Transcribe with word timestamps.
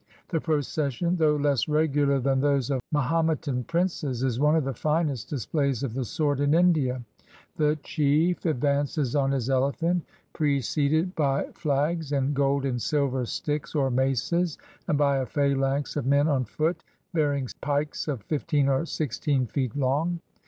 The 0.29 0.41
procession, 0.41 1.17
though 1.17 1.35
less 1.35 1.67
regular 1.67 2.19
than 2.19 2.39
those 2.41 2.71
of 2.71 2.81
Mahometan 2.91 3.65
princes, 3.65 4.23
is 4.23 4.39
one 4.39 4.55
of 4.55 4.63
the 4.63 4.73
finest 4.73 5.29
displays 5.29 5.83
of 5.83 5.93
the 5.93 6.05
sort 6.05 6.39
in 6.39 6.55
India. 6.55 7.03
The 7.57 7.77
chief 7.83 8.43
advances 8.47 9.15
on 9.15 9.29
his 9.29 9.47
elephant, 9.47 10.01
preceded 10.33 11.13
by 11.13 11.51
flags 11.53 12.11
and 12.11 12.33
gold 12.33 12.65
and 12.65 12.81
silver 12.81 13.27
sticks 13.27 13.75
or 13.75 13.91
maces, 13.91 14.57
and 14.87 14.97
by 14.97 15.17
a 15.17 15.25
phalanx 15.27 15.95
of 15.95 16.07
men 16.07 16.27
on 16.27 16.45
foot 16.45 16.83
bearing 17.13 17.47
pikes 17.61 18.07
of 18.07 18.23
fifteen 18.23 18.69
or 18.69 18.87
sixteen 18.87 19.45
feet 19.45 19.75
long. 19.75 20.19